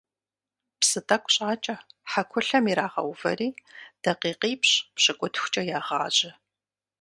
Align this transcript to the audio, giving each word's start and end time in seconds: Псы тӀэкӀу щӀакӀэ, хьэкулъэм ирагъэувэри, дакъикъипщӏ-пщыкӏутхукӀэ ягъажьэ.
Псы 0.79 0.99
тӀэкӀу 1.07 1.31
щӀакӀэ, 1.33 1.75
хьэкулъэм 2.11 2.65
ирагъэувэри, 2.71 3.49
дакъикъипщӏ-пщыкӏутхукӀэ 4.03 5.63
ягъажьэ. 5.77 6.31